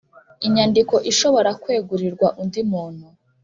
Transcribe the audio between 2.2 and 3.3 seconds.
undi muntu